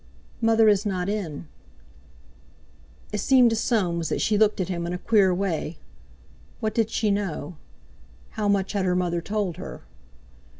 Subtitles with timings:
[0.41, 1.45] "Mother is not in."
[3.13, 5.77] It seemed to Soames that she looked at him in a queer way.
[6.59, 7.55] What did she know?
[8.31, 9.83] How much had her mother told her?